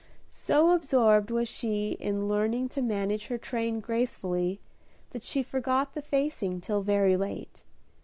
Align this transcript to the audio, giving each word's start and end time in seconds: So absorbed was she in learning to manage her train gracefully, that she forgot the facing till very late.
So 0.29 0.71
absorbed 0.71 1.29
was 1.29 1.47
she 1.47 1.91
in 1.91 2.27
learning 2.27 2.69
to 2.69 2.81
manage 2.81 3.27
her 3.27 3.37
train 3.37 3.79
gracefully, 3.79 4.59
that 5.11 5.21
she 5.21 5.43
forgot 5.43 5.93
the 5.93 6.01
facing 6.01 6.59
till 6.59 6.81
very 6.81 7.15
late. 7.15 7.61